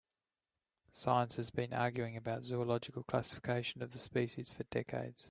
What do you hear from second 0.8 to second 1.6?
Science has